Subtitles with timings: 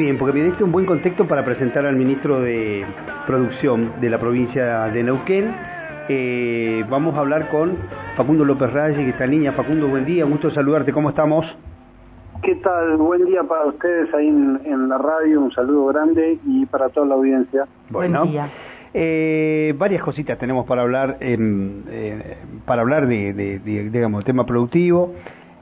[0.00, 2.86] Bien, porque me diste un buen contexto para presentar al ministro de
[3.26, 5.54] Producción de la provincia de Neuquén.
[6.08, 7.76] Eh, vamos a hablar con
[8.16, 9.52] Facundo López Reyes, que está niña.
[9.52, 11.44] Facundo, buen día, gusto saludarte, ¿cómo estamos?
[12.42, 12.96] ¿Qué tal?
[12.96, 17.16] Buen día para ustedes ahí en, la radio, un saludo grande y para toda la
[17.16, 17.66] audiencia.
[17.90, 18.50] Bueno, buen día.
[18.94, 25.12] Eh, varias cositas tenemos para hablar, eh, para hablar de, de, de, digamos, tema productivo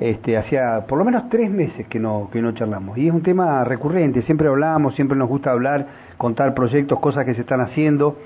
[0.00, 2.96] este, hacía por lo menos tres meses que no, que no charlamos.
[2.98, 5.86] Y es un tema recurrente, siempre hablamos, siempre nos gusta hablar,
[6.16, 8.16] contar proyectos, cosas que se están haciendo.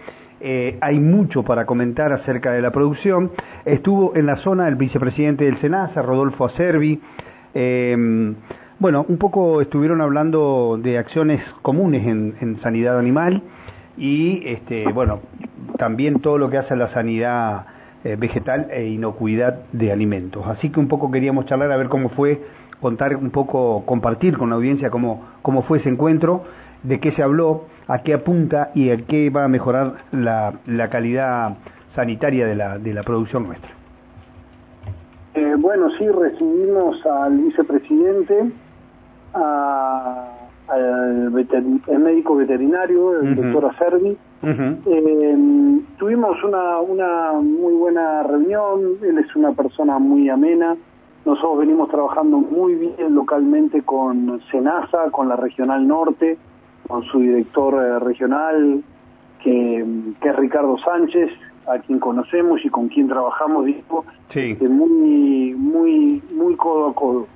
[0.40, 3.30] Eh, hay mucho para comentar acerca de la producción.
[3.64, 7.00] Estuvo en la zona el vicepresidente del SENASA, Rodolfo Acervi.
[7.54, 8.34] Eh,
[8.78, 13.40] bueno, un poco estuvieron hablando de acciones comunes en, en sanidad animal
[13.96, 15.20] y, este, bueno,
[15.78, 17.66] también todo lo que hace la sanidad
[18.04, 20.46] eh, vegetal e inocuidad de alimentos.
[20.46, 22.42] Así que un poco queríamos charlar a ver cómo fue,
[22.80, 26.44] contar un poco, compartir con la audiencia cómo, cómo fue ese encuentro,
[26.82, 30.88] de qué se habló, a qué apunta y a qué va a mejorar la, la
[30.90, 31.54] calidad
[31.94, 33.70] sanitaria de la, de la producción nuestra.
[35.34, 38.50] Eh, bueno, sí, recibimos al vicepresidente,
[40.72, 49.36] al médico veterinario, el doctor Acerbi, eh, tuvimos una, una muy buena reunión, él es
[49.36, 50.76] una persona muy amena,
[51.24, 56.38] nosotros venimos trabajando muy bien localmente con Senasa, con la Regional Norte,
[56.88, 58.82] con su director eh, regional,
[59.42, 59.84] que,
[60.20, 61.30] que, es Ricardo Sánchez,
[61.66, 64.56] a quien conocemos y con quien trabajamos, digo, sí.
[64.60, 67.26] muy, muy, muy codo a codo.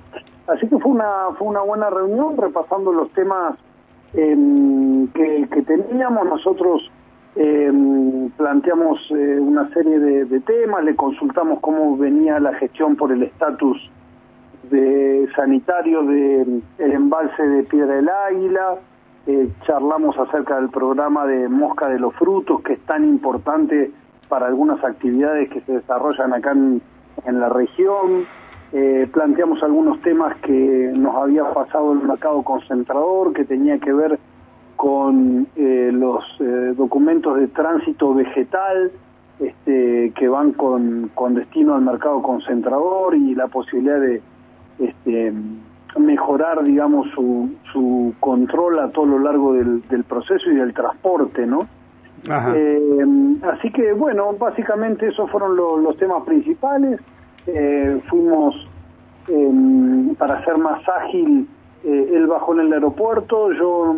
[0.47, 3.55] Así que fue una, fue una buena reunión repasando los temas
[4.13, 6.25] eh, que, teníamos.
[6.25, 6.89] Nosotros
[7.35, 7.71] eh,
[8.37, 13.91] planteamos eh, una serie de, temas, le consultamos cómo venía la gestión por el estatus
[14.71, 18.75] de sanitario del el embalse de Piedra del Águila,
[19.27, 23.91] eh, charlamos acerca del programa de Mosca de los Frutos, que es tan importante
[24.29, 26.81] para algunas actividades que se desarrollan acá en
[27.39, 28.25] la región,
[28.73, 34.19] eh, planteamos algunos temas que nos había pasado el mercado concentrador, que tenía que ver
[34.75, 38.91] con eh, los eh, documentos de tránsito vegetal
[39.39, 44.21] este, que van con, con, destino al mercado concentrador y la posibilidad de
[44.79, 45.33] este,
[45.97, 51.45] mejorar, digamos, su, su control a todo lo largo del, del proceso y del transporte,
[51.45, 51.67] ¿no?
[52.55, 53.05] Eh,
[53.53, 56.99] así que, bueno, básicamente esos fueron los temas principales.
[57.47, 58.67] Eh, fuimos,
[59.29, 61.47] eh, para ser más ágil,
[61.83, 63.95] eh, él bajó en el aeropuerto, yo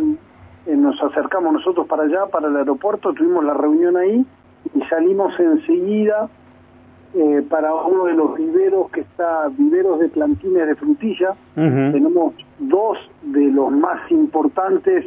[0.68, 4.26] eh, nos acercamos nosotros para allá, para el aeropuerto, tuvimos la reunión ahí
[4.76, 6.30] y salimos enseguida
[7.16, 11.34] eh, para uno de los viveros que está, viveros de plantines de frutilla.
[11.56, 15.06] Tenemos dos de los más importantes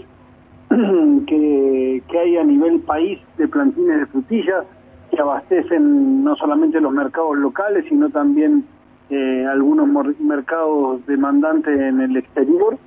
[0.69, 4.65] que, que hay a nivel país de plantines de frutilla
[5.13, 8.65] que abastecen no solamente los mercados locales, sino también
[9.11, 9.87] eh, algunos
[10.21, 12.79] mercados demandantes en el exterior.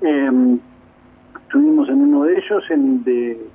[0.00, 0.58] Eh,
[1.42, 3.46] estuvimos en uno de ellos, en, de,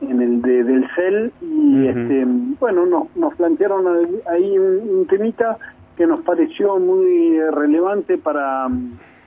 [0.00, 2.26] en el de, del CEL, y este,
[2.58, 3.86] bueno, nos, nos plantearon
[4.28, 5.58] ahí un, temita
[5.96, 8.68] que nos pareció muy relevante para,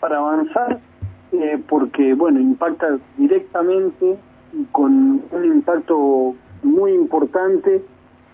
[0.01, 0.79] para avanzar,
[1.31, 4.17] eh, porque, bueno, impacta directamente
[4.73, 7.83] con un impacto muy importante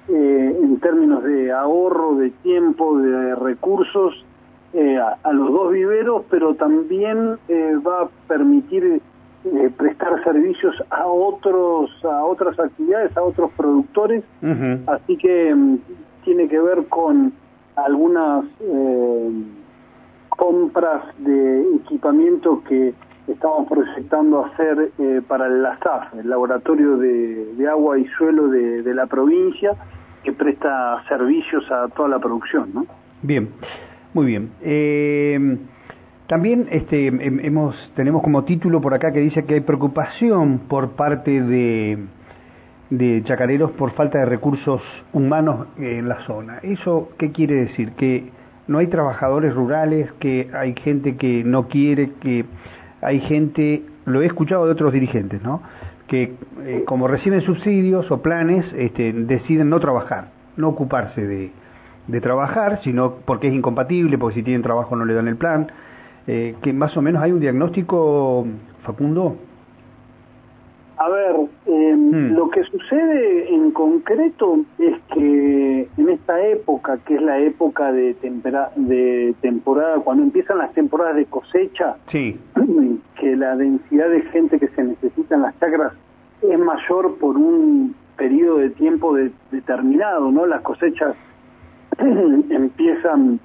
[0.07, 4.25] eh, en términos de ahorro de tiempo, de recursos
[4.73, 9.01] eh, a, los dos viveros, pero también eh, va a permitir
[9.43, 14.23] eh, prestar servicios a otros a otras actividades a otros productores.
[14.87, 15.77] Así que mm,
[16.23, 17.33] tiene que ver con
[17.75, 19.31] algunas eh,
[20.29, 22.93] compras de equipamiento que
[23.27, 29.07] estamos proyectando hacer eh, para el LASAF, el Laboratorio de, Agua y Suelo de, la
[29.07, 29.71] provincia,
[30.23, 32.69] que presta servicios a toda la producción.
[32.73, 32.85] ¿no?
[33.21, 33.49] Bien,
[34.13, 34.51] muy bien.
[34.61, 35.57] Eh,
[36.27, 41.41] también este, hemos, tenemos como título por acá que dice que hay preocupación por parte
[41.41, 41.97] de,
[42.89, 44.81] de chacareros por falta de recursos
[45.11, 46.59] humanos en la zona.
[46.63, 47.91] ¿Eso qué quiere decir?
[47.93, 48.31] Que
[48.67, 52.45] no hay trabajadores rurales, que hay gente que no quiere, que
[53.01, 55.61] hay gente, lo he escuchado de otros dirigentes, ¿no?
[56.07, 56.33] que
[56.63, 61.51] eh, como reciben subsidios o planes, este, deciden no trabajar, no ocuparse de,
[62.07, 65.71] de trabajar, sino porque es incompatible, porque si tienen trabajo no le dan el plan
[66.27, 68.45] eh, que más o menos hay un diagnóstico,
[68.83, 69.37] Facundo.
[71.01, 77.21] A ver, em, lo que sucede en concreto es que en esta época, que es
[77.23, 78.15] la época de,
[78.75, 82.39] de temporada, cuando empiezan las temporadas de cosecha, sí.
[83.19, 85.93] que la densidad de gente que se necesita en las chacras
[86.43, 89.17] es mayor por un periodo de tiempo
[89.49, 90.45] determinado, ¿no?
[90.45, 91.15] Las cosechas
[91.97, 93.39] empiezan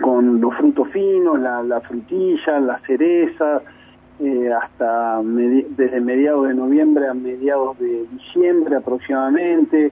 [0.00, 3.60] con los frutos finos, la, la frutilla, la cereza,
[4.20, 9.90] eh, hasta desde mediados de noviembre a mediados de diciembre aproximadamente,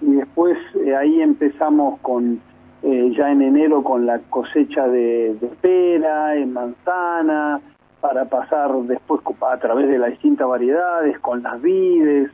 [0.00, 2.40] y después eh, ahí empezamos con
[2.82, 7.60] eh, ya en enero con la cosecha de, de pera, en manzana,
[8.00, 12.30] para pasar después a través de las distintas variedades, con las vides,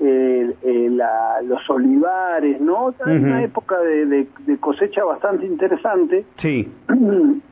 [0.00, 2.90] los olivares, ¿no?
[2.90, 4.26] Es una época de,
[4.60, 6.24] cosecha bastante interesante.
[6.40, 6.68] Sí.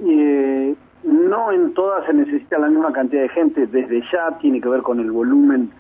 [1.07, 4.83] no en todas se necesita la misma cantidad de gente, desde ya tiene que ver
[4.83, 5.71] con el volumen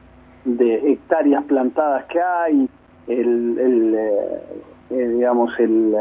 [0.44, 2.68] de hectáreas plantadas que hay,
[3.08, 3.98] el,
[4.88, 5.94] digamos, el,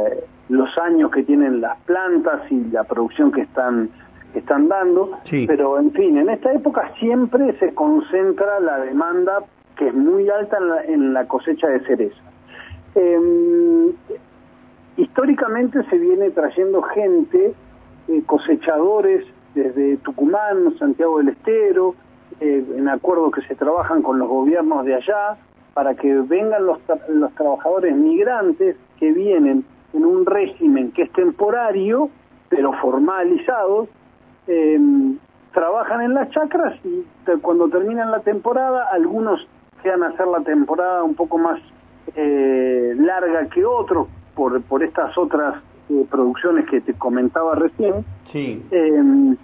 [0.49, 3.89] los años que tienen las plantas y la producción que están
[4.35, 5.17] están dando,
[5.47, 9.43] pero en fin, en esta época siempre se concentra la demanda
[9.77, 10.57] que es muy alta
[10.87, 12.21] en la, cosecha de cereza.
[12.95, 13.93] Em,
[14.97, 17.53] históricamente se viene trayendo gente,
[18.07, 21.95] eh, cosechadores desde Tucumán, Santiago del Estero,
[22.39, 25.37] eh, en acuerdo que se trabajan con los gobiernos de allá,
[25.73, 26.79] para que vengan los,
[27.09, 32.09] los trabajadores migrantes que vienen en un régimen que es temporario,
[32.49, 33.87] pero formalizado,
[34.47, 34.79] eh,
[35.53, 37.05] trabajan en las chacras y
[37.41, 39.47] cuando terminan la temporada, algunos
[39.81, 41.59] quedan a hacer la temporada un poco más
[42.15, 45.55] eh, larga que otros por, por estas otras
[45.89, 48.05] eh, producciones que te comentaba recién.
[48.31, 48.63] Sí.
[48.71, 49.35] Em,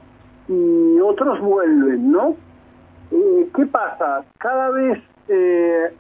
[0.48, 2.36] y otros vuelven, ¿no?
[3.12, 4.26] Eh, ¿Qué pasa?
[4.38, 5.00] Cada vez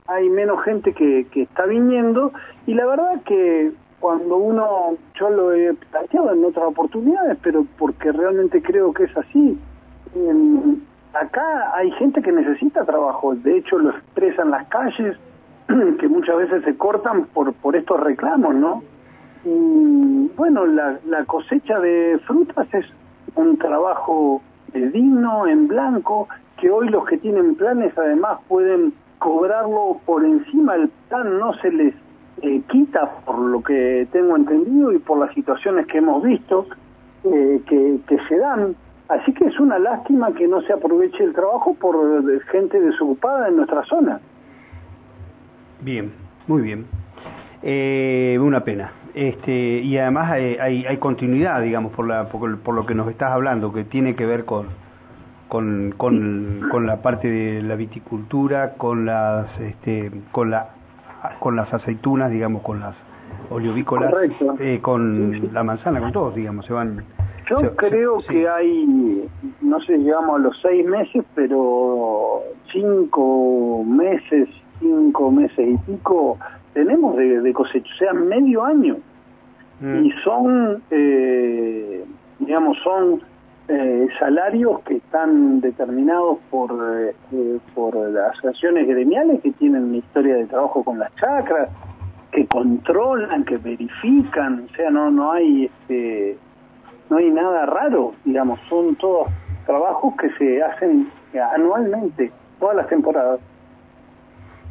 [0.08, 2.34] hay menos gente que, que está viniendo
[2.66, 3.72] y la verdad que
[4.02, 9.16] cuando uno, yo lo he planteado en otras oportunidades, pero porque realmente creo que es
[9.16, 9.58] así.
[11.14, 15.18] acá hay gente que necesita trabajo, de hecho lo expresan las calles,
[16.00, 18.84] que muchas veces se cortan por, por estos reclamos, ¿no?
[19.44, 22.86] Y bueno, la, cosecha de frutas es
[23.36, 24.42] un trabajo
[24.74, 26.28] digno, en blanco,
[26.58, 31.72] que hoy los que tienen planes además pueden cobrarlo por encima del plan, no se
[31.72, 31.94] les
[32.42, 36.68] eh, quita por lo que tengo entendido y por las situaciones que hemos visto
[37.24, 38.76] eh, que se dan.
[39.10, 41.96] Así que es una lástima que no se aproveche el trabajo por
[42.46, 44.22] gente desocupada en nuestra zona.
[45.82, 46.14] Bien,
[46.48, 46.86] muy bien.
[47.64, 48.92] Eh, una pena.
[49.14, 50.56] Este, y además hay,
[50.86, 54.46] hay, continuidad, digamos, por, la, por, lo que nos estás hablando, que tiene que ver
[54.46, 54.68] con,
[55.50, 60.70] con, con, con la parte de la viticultura, con las, este, con la
[61.40, 62.96] con las aceitunas, digamos, con las
[63.50, 64.14] oleovícolas,
[64.60, 67.04] eh, con la manzana, con todos, digamos, se van...
[67.50, 69.30] Yo creo que hay,
[69.62, 74.48] no sé, llegamos a los seis meses, pero cinco meses,
[74.80, 76.38] cinco meses y pico
[76.74, 78.98] tenemos de, cosecha, o sea, medio año.
[79.80, 80.06] Mm.
[80.06, 82.04] Y son, eh,
[82.40, 83.22] digamos, son
[83.68, 86.72] eh, salarios que están determinados por,
[87.32, 91.70] eh, por las asociaciones gremiales que tienen una historia de trabajo con las chacras,
[92.32, 96.38] que controlan, que verifican, o sea, no no hay este
[97.10, 99.28] no hay nada raro, digamos, son todos
[99.66, 101.10] trabajos que se hacen
[101.54, 103.42] anualmente, todas las temporadas.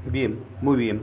[0.06, 1.02] Bien, muy bien.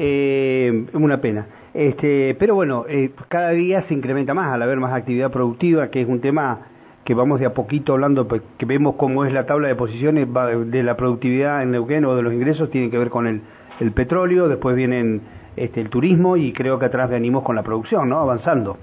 [0.00, 1.46] Eh, una pena.
[1.74, 6.00] Este, pero bueno, eh, cada día se incrementa más al haber más actividad productiva, que
[6.00, 6.60] es un tema
[7.04, 10.28] que vamos de a poquito hablando, pues, que vemos cómo es la tabla de posiciones
[10.66, 13.40] de la productividad en Neuquén o de los ingresos, tiene que ver con el,
[13.80, 15.22] el petróleo, después vienen
[15.56, 18.20] este, el turismo y creo que atrás venimos con la producción, ¿no?
[18.20, 18.76] Avanzando.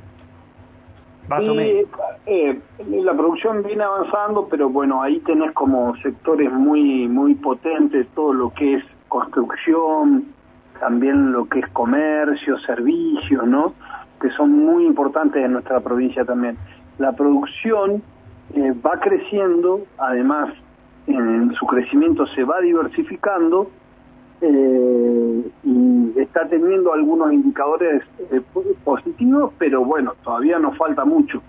[1.40, 1.86] y,
[2.26, 8.34] eh, la producción viene avanzando, pero bueno, ahí tenés como sectores muy, muy potentes, todo
[8.34, 10.35] lo que es construcción,
[10.80, 13.74] también lo que es comercio, servicios, ¿no?
[14.22, 16.58] Que son muy importantes en nuestra provincia también.
[16.98, 18.02] La producción
[18.54, 20.54] eh, va creciendo, además
[21.08, 23.70] en su crecimiento se va diversificando
[24.42, 28.42] eh, y está teniendo algunos indicadores eh,
[28.84, 31.42] positivos, pero bueno, todavía nos falta mucho,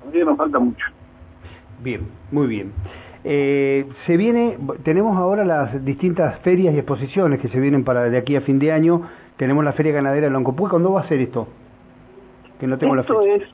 [0.00, 0.86] todavía nos falta mucho.
[1.82, 2.72] Bien, muy bien.
[3.24, 8.36] Se viene, tenemos ahora las distintas ferias y exposiciones que se vienen para de aquí
[8.36, 9.02] a fin de año.
[9.36, 10.68] Tenemos la Feria Ganadera de Loncopuy.
[10.68, 11.46] ¿Cuándo va a ser esto?
[12.58, 13.44] Que no tengo esto la fecha.
[13.44, 13.50] es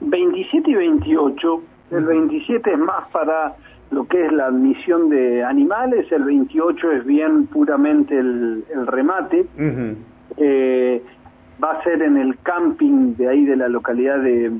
[0.00, 3.54] 27 y 28 el 27 es más para
[3.90, 9.46] lo que es la admisión de animales, el 28 es bien puramente el, remate.
[10.36, 11.02] Eh,
[11.62, 14.52] va a ser en el camping de ahí de la localidad de,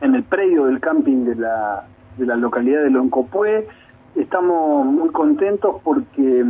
[0.00, 1.84] en el predio del camping de la,
[2.16, 3.66] de la localidad de Loncopué.
[4.14, 6.44] Estamos muy contentos porque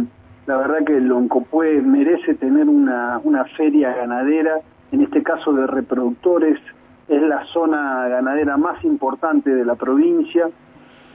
[0.46, 4.60] la verdad que Loncopué merece tener una, una feria ganadera,
[4.92, 6.60] en este caso de reproductores,
[7.08, 10.48] es la zona ganadera más importante de la provincia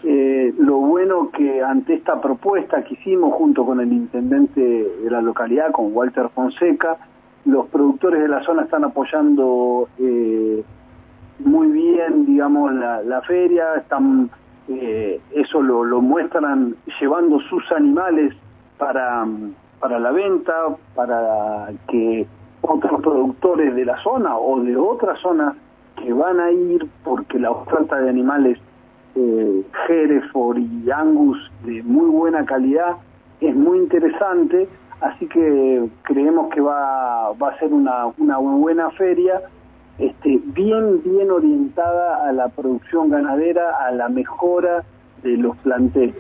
[0.03, 5.21] eh, lo bueno que ante esta propuesta que hicimos junto con el intendente de la
[5.21, 6.97] localidad, con Walter Fonseca,
[7.45, 10.63] los productores de la zona están apoyando eh,
[11.39, 14.29] muy bien, digamos, la, feria, están,
[14.69, 18.35] eh, eso lo, lo, muestran llevando sus animales
[18.77, 19.25] para,
[19.79, 20.53] para la venta,
[20.93, 22.27] para que
[22.61, 25.55] otros productores de la zona o de otras zonas
[25.95, 28.59] que van a ir porque la oferta de animales
[29.15, 32.97] eh, Hereford y Angus de muy buena calidad,
[33.41, 34.67] es muy interesante,
[35.01, 39.41] así que creemos que va, va a ser una, una buena feria,
[39.99, 44.83] este, bien, bien orientada a la producción ganadera, a la mejora
[45.23, 46.15] de los planteles.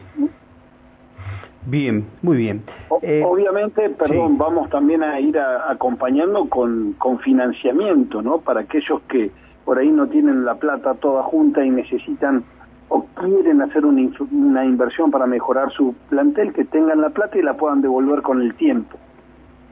[1.65, 2.63] Bien, muy bien.
[3.01, 8.39] Eh, obviamente, perdón, vamos también a ir acompañando con, con financiamiento, ¿no?
[8.39, 9.31] Para aquellos que
[9.65, 12.43] por ahí no tienen la plata toda junta y necesitan
[12.87, 17.43] o quieren hacer una, una inversión para mejorar su plantel, que tengan la plata y
[17.43, 18.97] la puedan devolver con el tiempo.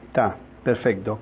[0.06, 1.18] Está, perfecto.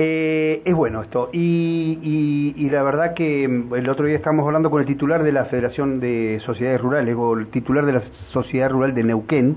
[0.00, 1.28] Eh, es bueno esto.
[1.32, 5.46] Y, y, la verdad que el otro día estábamos hablando con el titular de la
[5.46, 9.56] Federación de Sociedades Rurales, o el titular de la Sociedad Rural de Neuquén,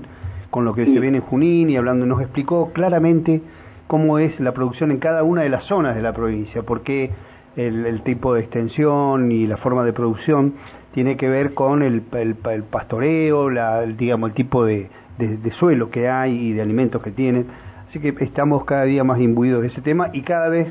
[0.50, 3.40] con lo que se viene en Junín y hablando, nos explicó claramente
[3.86, 7.10] cómo es la producción en cada una de las zonas de la provincia, porque
[7.56, 10.54] el, el tipo de extensión y la forma de producción
[10.92, 16.08] tiene que ver con el, el, pastoreo, la, digamos, el tipo de, de, suelo que
[16.08, 17.46] hay y de alimentos que tienen.
[17.92, 20.66] Así que estamos cada día más imbuidos de ese tema y cada vez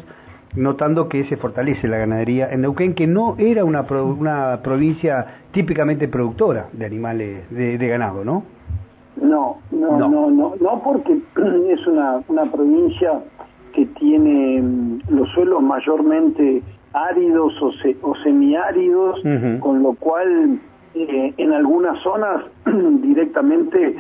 [0.55, 6.07] notando que se fortalece la ganadería en Neuquén, que no era una, una provincia típicamente
[6.07, 8.41] productora de animales, de, ganado, ¿no?
[9.17, 11.19] No, no, no, no, no, porque
[11.69, 13.19] es una, una provincia
[13.75, 17.53] que tiene mm, los suelos mayormente áridos
[18.01, 19.21] o, semiáridos,
[19.59, 20.59] con lo cual
[20.95, 22.45] eh, en algunas zonas
[23.03, 23.95] directamente,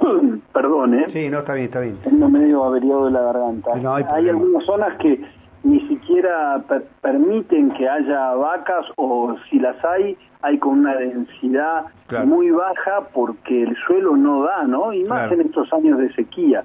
[0.52, 1.06] perdón, ¿eh?
[1.12, 1.96] Sí, no, está bien, está bien.
[2.02, 3.72] Tengo medio averiado de la garganta.
[3.74, 5.20] hay, algunas zonas que
[5.62, 6.62] ni siquiera
[7.02, 11.84] permiten que haya vacas o si las hay, hay con una densidad
[12.24, 14.92] muy baja porque el suelo no da, ¿no?
[14.92, 16.64] Y más en estos años de sequía.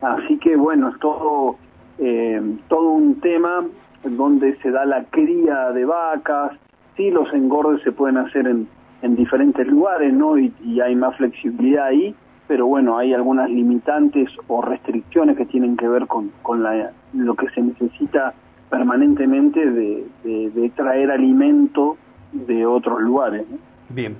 [0.00, 1.56] Así que bueno, es todo,
[1.98, 3.64] eh, todo un tema
[4.02, 6.52] donde se da la cría de vacas,
[6.96, 8.66] sí los engordes se pueden hacer en,
[9.02, 10.38] en diferentes lugares, ¿no?
[10.38, 12.14] Y, hay más flexibilidad ahí,
[12.52, 17.34] pero bueno, hay algunas limitantes o restricciones que tienen que ver con, con la, lo
[17.34, 18.34] que se necesita
[18.68, 21.96] permanentemente de, de, traer alimento
[22.30, 23.46] de otros lugares.
[23.88, 24.18] Bien.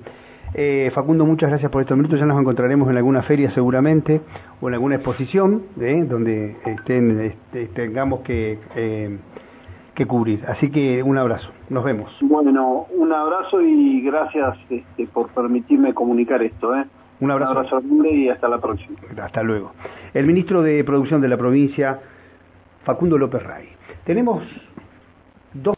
[0.55, 2.19] Eh, Facundo, muchas gracias por estos minutos.
[2.19, 4.21] Ya nos encontraremos en alguna feria seguramente
[4.59, 6.03] o en alguna exposición ¿eh?
[6.03, 9.15] donde estén, este, tengamos que eh,
[9.93, 10.43] que cubrir.
[10.47, 12.11] Así que un abrazo, nos vemos.
[12.21, 16.75] Bueno, un abrazo y gracias este, por permitirme comunicar esto.
[16.75, 16.85] ¿eh?
[17.23, 17.51] Un abrazo.
[17.53, 18.97] Un abrazo y hasta la próxima.
[19.23, 19.71] Hasta luego.
[20.13, 22.01] El ministro de Producción de la provincia,
[22.83, 23.69] Facundo López Ray.
[24.03, 24.43] Tenemos